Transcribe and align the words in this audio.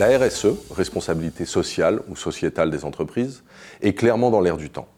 La 0.00 0.18
RSE, 0.18 0.46
responsabilité 0.70 1.44
sociale 1.44 2.00
ou 2.08 2.16
sociétale 2.16 2.70
des 2.70 2.86
entreprises, 2.86 3.42
est 3.82 3.92
clairement 3.92 4.30
dans 4.30 4.40
l'air 4.40 4.56
du 4.56 4.70
temps. 4.70 4.88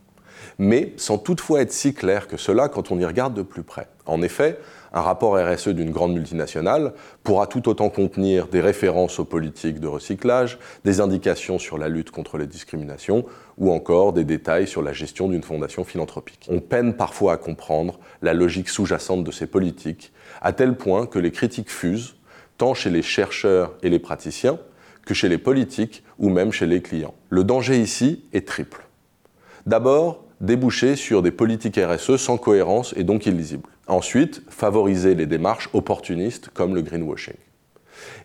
Mais 0.58 0.92
sans 0.96 1.18
toutefois 1.18 1.62
être 1.62 1.72
si 1.72 1.92
clair 1.92 2.28
que 2.28 2.36
cela 2.36 2.68
quand 2.68 2.92
on 2.92 2.98
y 3.00 3.04
regarde 3.04 3.34
de 3.34 3.42
plus 3.42 3.64
près. 3.64 3.88
En 4.06 4.20
effet, 4.22 4.58
un 4.92 5.00
rapport 5.00 5.38
RSE 5.38 5.68
d'une 5.68 5.90
grande 5.90 6.12
multinationale 6.12 6.92
pourra 7.22 7.46
tout 7.46 7.68
autant 7.68 7.88
contenir 7.88 8.48
des 8.48 8.60
références 8.60 9.18
aux 9.18 9.24
politiques 9.24 9.80
de 9.80 9.86
recyclage, 9.86 10.58
des 10.84 11.00
indications 11.00 11.58
sur 11.58 11.78
la 11.78 11.88
lutte 11.88 12.10
contre 12.10 12.36
les 12.36 12.46
discriminations 12.46 13.24
ou 13.58 13.70
encore 13.70 14.12
des 14.12 14.24
détails 14.24 14.66
sur 14.66 14.82
la 14.82 14.92
gestion 14.92 15.28
d'une 15.28 15.42
fondation 15.42 15.84
philanthropique. 15.84 16.46
On 16.50 16.60
peine 16.60 16.94
parfois 16.94 17.34
à 17.34 17.36
comprendre 17.36 18.00
la 18.20 18.34
logique 18.34 18.68
sous-jacente 18.68 19.24
de 19.24 19.30
ces 19.30 19.46
politiques, 19.46 20.12
à 20.40 20.52
tel 20.52 20.76
point 20.76 21.06
que 21.06 21.18
les 21.18 21.30
critiques 21.30 21.70
fusent, 21.70 22.16
tant 22.58 22.74
chez 22.74 22.90
les 22.90 23.02
chercheurs 23.02 23.74
et 23.82 23.88
les 23.88 23.98
praticiens, 23.98 24.58
que 25.06 25.14
chez 25.14 25.28
les 25.28 25.38
politiques 25.38 26.04
ou 26.18 26.28
même 26.28 26.52
chez 26.52 26.66
les 26.66 26.82
clients. 26.82 27.14
Le 27.30 27.44
danger 27.44 27.78
ici 27.78 28.24
est 28.32 28.46
triple. 28.46 28.86
D'abord, 29.66 30.24
déboucher 30.42 30.96
sur 30.96 31.22
des 31.22 31.30
politiques 31.30 31.78
RSE 31.78 32.16
sans 32.16 32.36
cohérence 32.36 32.92
et 32.96 33.04
donc 33.04 33.26
illisibles. 33.26 33.70
Ensuite, 33.86 34.42
favoriser 34.50 35.14
les 35.14 35.26
démarches 35.26 35.70
opportunistes 35.72 36.50
comme 36.52 36.74
le 36.74 36.82
greenwashing. 36.82 37.36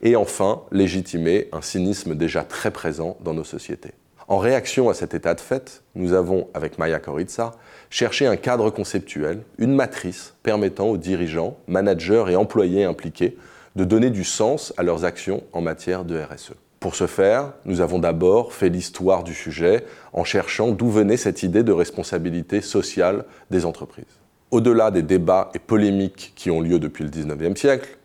Et 0.02 0.16
enfin, 0.16 0.64
légitimer 0.72 1.48
un 1.52 1.62
cynisme 1.62 2.16
déjà 2.16 2.44
très 2.44 2.72
présent 2.72 3.18
dans 3.24 3.34
nos 3.34 3.44
sociétés. 3.44 3.92
En 4.28 4.40
réaction 4.40 4.90
à 4.90 4.94
cet 4.94 5.14
état 5.14 5.36
de 5.36 5.40
fait, 5.40 5.84
nous 5.96 6.14
avons, 6.14 6.48
avec 6.54 6.80
Maya 6.80 7.00
Koritsa, 7.00 7.54
cherché 7.90 8.26
un 8.26 8.36
cadre 8.36 8.72
conceptuel, 8.72 9.44
une 9.58 9.74
matrice 9.74 10.34
permettant 10.44 10.88
aux 10.88 10.98
dirigeants, 10.98 11.58
managers 11.68 12.26
et 12.30 12.36
employés 12.36 12.84
impliqués 12.84 13.38
de 13.76 13.84
donner 13.84 14.10
du 14.10 14.24
sens 14.24 14.74
à 14.76 14.84
leurs 14.84 15.06
actions 15.06 15.44
en 15.54 15.62
matière 15.62 16.04
de 16.04 16.20
RSE. 16.20 16.54
Pour 16.88 16.96
ce 16.96 17.06
faire, 17.06 17.52
nous 17.66 17.82
avons 17.82 18.00
d'abord 18.00 18.54
fait 18.54 18.70
l'histoire 18.70 19.26
du 19.26 19.34
sujet 19.34 19.84
en 20.14 20.24
cherchant 20.24 20.72
d'où 20.72 20.90
venait 20.90 21.18
cette 21.18 21.44
idée 21.44 21.62
de 21.62 21.74
responsabilité 21.74 22.62
sociale 22.62 23.26
des 23.52 23.66
entreprises. 23.66 24.06
Au-delà 24.52 24.90
des 24.90 25.02
débats 25.02 25.50
et 25.54 25.60
polémiques 25.60 26.32
qui 26.38 26.50
ont 26.50 26.62
lieu 26.62 26.80
depuis 26.80 27.04
le 27.04 27.10
19e 27.10 27.58
siècle, 27.58 27.98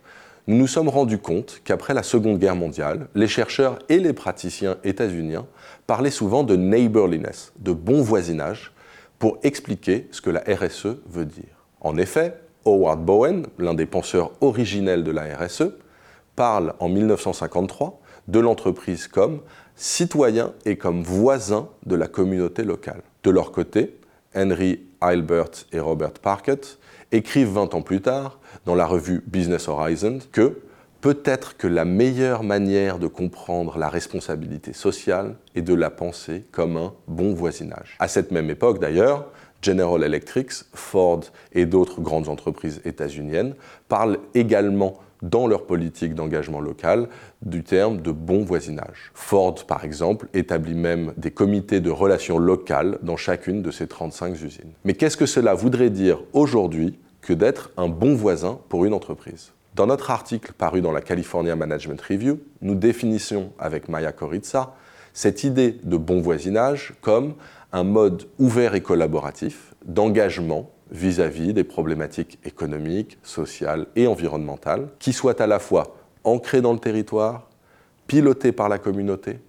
nous 0.47 0.57
nous 0.57 0.67
sommes 0.67 0.89
rendus 0.89 1.17
compte 1.17 1.61
qu'après 1.63 1.93
la 1.93 2.03
Seconde 2.03 2.39
Guerre 2.39 2.57
mondiale, 2.57 3.07
les 3.15 3.29
chercheurs 3.29 3.79
et 3.87 3.99
les 3.99 4.11
praticiens 4.11 4.75
états-uniens 4.83 5.45
parlaient 5.87 6.11
souvent 6.11 6.43
de 6.43 6.57
neighborliness, 6.57 7.53
de 7.59 7.71
bon 7.71 8.01
voisinage, 8.01 8.73
pour 9.17 9.37
expliquer 9.43 10.09
ce 10.11 10.19
que 10.19 10.29
la 10.29 10.41
RSE 10.41 10.97
veut 11.07 11.25
dire. 11.25 11.63
En 11.79 11.95
effet, 11.95 12.37
Howard 12.65 12.99
Bowen, 12.99 13.45
l'un 13.59 13.75
des 13.75 13.85
penseurs 13.85 14.33
originels 14.41 15.05
de 15.05 15.11
la 15.11 15.37
RSE, 15.37 15.71
parle 16.35 16.73
en 16.79 16.89
1953 16.89 18.01
de 18.27 18.39
l'entreprise 18.39 19.07
comme 19.07 19.41
citoyen 19.75 20.53
et 20.65 20.77
comme 20.77 21.03
voisin 21.03 21.69
de 21.85 21.95
la 21.95 22.07
communauté 22.07 22.63
locale. 22.63 23.01
De 23.23 23.29
leur 23.29 23.51
côté, 23.51 23.97
Henry 24.35 24.81
Heilbert 25.01 25.51
et 25.71 25.79
Robert 25.79 26.13
Parkett 26.13 26.77
écrivent 27.11 27.53
20 27.53 27.73
ans 27.75 27.81
plus 27.81 28.01
tard, 28.01 28.39
dans 28.65 28.75
la 28.75 28.85
revue 28.85 29.23
Business 29.27 29.67
Horizon, 29.67 30.19
que 30.31 30.61
peut-être 31.01 31.57
que 31.57 31.67
la 31.67 31.85
meilleure 31.85 32.43
manière 32.43 32.97
de 32.97 33.07
comprendre 33.07 33.77
la 33.77 33.89
responsabilité 33.89 34.73
sociale 34.73 35.35
est 35.53 35.61
de 35.61 35.73
la 35.73 35.89
penser 35.89 36.45
comme 36.51 36.77
un 36.77 36.93
bon 37.07 37.33
voisinage. 37.33 37.97
À 37.99 38.07
cette 38.07 38.31
même 38.31 38.49
époque 38.49 38.79
d'ailleurs, 38.79 39.27
General 39.61 40.03
Electric, 40.03 40.51
Ford 40.73 41.21
et 41.53 41.65
d'autres 41.65 42.01
grandes 42.01 42.29
entreprises 42.29 42.81
états-uniennes 42.85 43.55
parlent 43.87 44.19
également 44.33 44.99
dans 45.23 45.47
leur 45.47 45.65
politique 45.65 46.13
d'engagement 46.13 46.59
local 46.59 47.07
du 47.41 47.63
terme 47.63 48.01
de 48.01 48.11
bon 48.11 48.43
voisinage. 48.43 49.11
Ford, 49.15 49.55
par 49.65 49.85
exemple, 49.85 50.27
établit 50.33 50.75
même 50.75 51.13
des 51.17 51.31
comités 51.31 51.79
de 51.79 51.89
relations 51.89 52.37
locales 52.37 52.99
dans 53.01 53.17
chacune 53.17 53.61
de 53.63 53.71
ses 53.71 53.87
35 53.87 54.39
usines. 54.43 54.73
Mais 54.83 54.93
qu'est-ce 54.93 55.17
que 55.17 55.25
cela 55.25 55.53
voudrait 55.53 55.89
dire 55.89 56.21
aujourd'hui 56.33 56.99
que 57.21 57.33
d'être 57.33 57.71
un 57.77 57.87
bon 57.87 58.15
voisin 58.15 58.59
pour 58.69 58.85
une 58.85 58.93
entreprise? 58.93 59.53
Dans 59.75 59.87
notre 59.87 60.11
article 60.11 60.51
paru 60.53 60.81
dans 60.81 60.91
la 60.91 61.01
California 61.01 61.55
Management 61.55 61.99
Review, 62.01 62.39
nous 62.61 62.75
définissons 62.75 63.53
avec 63.57 63.89
Maya 63.89 64.11
Koritsa 64.11 64.75
cette 65.13 65.43
idée 65.43 65.79
de 65.83 65.97
bon 65.97 66.21
voisinage 66.21 66.93
comme 67.01 67.35
un 67.71 67.83
mode 67.83 68.25
ouvert 68.39 68.75
et 68.75 68.81
collaboratif 68.81 69.73
d'engagement 69.85 70.69
vis-à-vis 70.93 71.53
des 71.53 71.63
problématiques 71.63 72.39
économiques, 72.45 73.17
sociales 73.23 73.87
et 73.95 74.07
environnementales, 74.07 74.89
qui 74.99 75.11
soient 75.11 75.41
à 75.41 75.47
la 75.47 75.59
fois 75.59 75.95
ancrées 76.23 76.61
dans 76.61 76.73
le 76.73 76.79
territoire, 76.79 77.49
pilotées 78.07 78.51
par 78.51 78.69
la 78.69 78.77
communauté, 78.77 79.39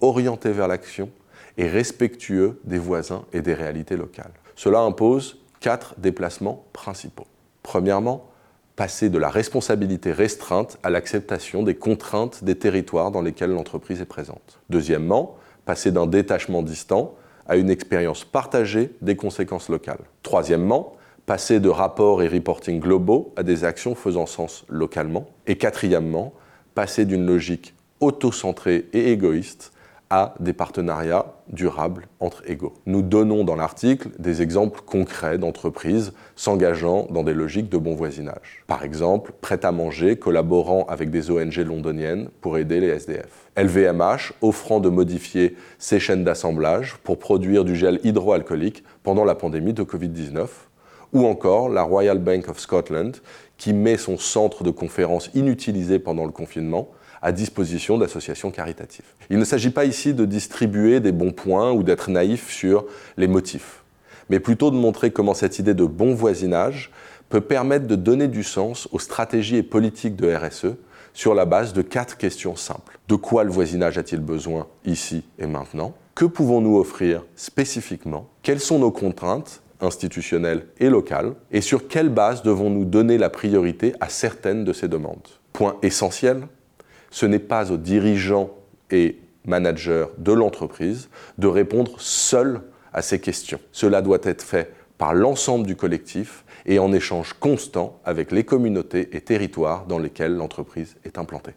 orientées 0.00 0.52
vers 0.52 0.66
l'action 0.66 1.10
et 1.56 1.68
respectueux 1.68 2.58
des 2.64 2.78
voisins 2.78 3.24
et 3.32 3.42
des 3.42 3.54
réalités 3.54 3.96
locales. 3.96 4.32
Cela 4.56 4.80
impose 4.80 5.38
quatre 5.60 5.94
déplacements 5.98 6.64
principaux. 6.72 7.26
Premièrement, 7.62 8.28
passer 8.76 9.08
de 9.08 9.18
la 9.18 9.28
responsabilité 9.28 10.10
restreinte 10.10 10.78
à 10.82 10.90
l'acceptation 10.90 11.62
des 11.62 11.74
contraintes 11.76 12.42
des 12.42 12.56
territoires 12.56 13.10
dans 13.10 13.22
lesquels 13.22 13.50
l'entreprise 13.50 14.00
est 14.00 14.06
présente. 14.06 14.60
Deuxièmement, 14.68 15.36
passer 15.64 15.92
d'un 15.92 16.06
détachement 16.06 16.62
distant 16.62 17.14
à 17.46 17.56
une 17.56 17.70
expérience 17.70 18.24
partagée 18.24 18.90
des 19.02 19.16
conséquences 19.16 19.68
locales. 19.68 20.00
Troisièmement, 20.22 20.96
passer 21.26 21.60
de 21.60 21.68
rapports 21.68 22.22
et 22.22 22.28
reporting 22.28 22.80
globaux 22.80 23.32
à 23.36 23.42
des 23.42 23.64
actions 23.64 23.94
faisant 23.94 24.26
sens 24.26 24.64
localement. 24.68 25.26
Et 25.46 25.56
quatrièmement, 25.56 26.32
passer 26.74 27.04
d'une 27.04 27.26
logique 27.26 27.74
auto-centrée 28.00 28.86
et 28.92 29.12
égoïste 29.12 29.72
à 30.10 30.34
des 30.40 30.52
partenariats 30.52 31.26
durables 31.48 32.06
entre 32.20 32.42
égaux. 32.48 32.74
Nous 32.86 33.02
donnons 33.02 33.44
dans 33.44 33.56
l'article 33.56 34.08
des 34.18 34.42
exemples 34.42 34.80
concrets 34.84 35.38
d'entreprises 35.38 36.12
s'engageant 36.36 37.06
dans 37.10 37.22
des 37.22 37.34
logiques 37.34 37.68
de 37.68 37.78
bon 37.78 37.94
voisinage. 37.94 38.64
Par 38.66 38.84
exemple, 38.84 39.32
Prêt 39.40 39.64
à 39.64 39.72
manger 39.72 40.16
collaborant 40.16 40.86
avec 40.88 41.10
des 41.10 41.30
ONG 41.30 41.56
londoniennes 41.56 42.28
pour 42.40 42.58
aider 42.58 42.80
les 42.80 42.88
SDF. 42.88 43.50
LVMH 43.56 44.32
offrant 44.40 44.80
de 44.80 44.88
modifier 44.88 45.56
ses 45.78 46.00
chaînes 46.00 46.24
d'assemblage 46.24 46.96
pour 47.04 47.18
produire 47.18 47.64
du 47.64 47.76
gel 47.76 48.00
hydroalcoolique 48.04 48.84
pendant 49.02 49.24
la 49.24 49.34
pandémie 49.34 49.72
de 49.72 49.82
Covid-19 49.82 50.46
ou 51.12 51.26
encore 51.26 51.68
la 51.68 51.82
Royal 51.82 52.18
Bank 52.18 52.48
of 52.48 52.58
Scotland 52.58 53.16
qui 53.56 53.72
met 53.72 53.96
son 53.96 54.18
centre 54.18 54.64
de 54.64 54.70
conférence 54.70 55.30
inutilisé 55.34 55.98
pendant 55.98 56.24
le 56.24 56.32
confinement 56.32 56.88
à 57.24 57.32
disposition 57.32 57.96
d'associations 57.96 58.50
caritatives. 58.50 59.06
Il 59.30 59.38
ne 59.38 59.44
s'agit 59.44 59.70
pas 59.70 59.86
ici 59.86 60.12
de 60.12 60.26
distribuer 60.26 61.00
des 61.00 61.10
bons 61.10 61.32
points 61.32 61.72
ou 61.72 61.82
d'être 61.82 62.10
naïf 62.10 62.52
sur 62.52 62.84
les 63.16 63.26
motifs, 63.26 63.82
mais 64.28 64.40
plutôt 64.40 64.70
de 64.70 64.76
montrer 64.76 65.10
comment 65.10 65.32
cette 65.32 65.58
idée 65.58 65.72
de 65.72 65.86
bon 65.86 66.14
voisinage 66.14 66.92
peut 67.30 67.40
permettre 67.40 67.86
de 67.86 67.96
donner 67.96 68.28
du 68.28 68.42
sens 68.42 68.88
aux 68.92 68.98
stratégies 68.98 69.56
et 69.56 69.62
politiques 69.62 70.16
de 70.16 70.32
RSE 70.32 70.76
sur 71.14 71.34
la 71.34 71.46
base 71.46 71.72
de 71.72 71.80
quatre 71.80 72.18
questions 72.18 72.56
simples. 72.56 72.98
De 73.08 73.14
quoi 73.14 73.42
le 73.42 73.50
voisinage 73.50 73.96
a-t-il 73.96 74.20
besoin 74.20 74.66
ici 74.84 75.24
et 75.38 75.46
maintenant? 75.46 75.94
Que 76.14 76.26
pouvons-nous 76.26 76.76
offrir 76.76 77.24
spécifiquement? 77.36 78.28
Quelles 78.42 78.60
sont 78.60 78.78
nos 78.78 78.90
contraintes 78.90 79.62
institutionnelles 79.80 80.66
et 80.78 80.90
locales? 80.90 81.34
Et 81.50 81.62
sur 81.62 81.88
quelle 81.88 82.10
base 82.10 82.42
devons-nous 82.42 82.84
donner 82.84 83.16
la 83.16 83.30
priorité 83.30 83.94
à 84.00 84.10
certaines 84.10 84.64
de 84.64 84.74
ces 84.74 84.88
demandes? 84.88 85.26
Point 85.54 85.76
essentiel, 85.82 86.46
ce 87.14 87.26
n'est 87.26 87.38
pas 87.38 87.70
aux 87.70 87.76
dirigeants 87.76 88.50
et 88.90 89.20
managers 89.44 90.06
de 90.18 90.32
l'entreprise 90.32 91.08
de 91.38 91.46
répondre 91.46 91.92
seuls 92.00 92.60
à 92.92 93.02
ces 93.02 93.20
questions. 93.20 93.60
Cela 93.70 94.02
doit 94.02 94.18
être 94.24 94.42
fait 94.42 94.72
par 94.98 95.14
l'ensemble 95.14 95.64
du 95.64 95.76
collectif 95.76 96.44
et 96.66 96.80
en 96.80 96.92
échange 96.92 97.32
constant 97.34 98.00
avec 98.04 98.32
les 98.32 98.42
communautés 98.42 99.16
et 99.16 99.20
territoires 99.20 99.86
dans 99.86 100.00
lesquels 100.00 100.34
l'entreprise 100.34 100.96
est 101.04 101.16
implantée. 101.16 101.54